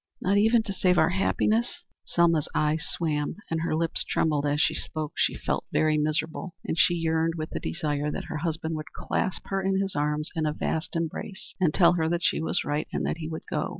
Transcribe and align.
"Not 0.19 0.39
even 0.39 0.63
to 0.63 0.73
save 0.73 0.97
our 0.97 1.11
happiness?" 1.11 1.83
Selma's 2.05 2.47
eyes 2.55 2.83
swam 2.89 3.35
and 3.51 3.61
her 3.61 3.75
lips 3.75 4.03
trembled 4.03 4.47
as 4.47 4.59
she 4.59 4.73
spoke. 4.73 5.11
She 5.15 5.35
felt 5.35 5.65
very 5.71 5.95
miserable, 5.99 6.55
and 6.65 6.75
she 6.75 6.95
yearned 6.95 7.35
with 7.37 7.51
the 7.51 7.59
desire 7.59 8.09
that 8.09 8.23
her 8.23 8.37
husband 8.37 8.73
would 8.77 8.93
clasp 8.93 9.43
her 9.49 9.61
in 9.61 9.79
his 9.79 9.95
arms 9.95 10.31
in 10.35 10.47
a 10.47 10.53
vast 10.53 10.95
embrace, 10.95 11.53
and 11.59 11.71
tell 11.71 11.93
her 11.93 12.09
that 12.09 12.23
she 12.23 12.41
was 12.41 12.63
right 12.63 12.87
and 12.91 13.05
that 13.05 13.17
he 13.17 13.29
would 13.29 13.43
go. 13.47 13.69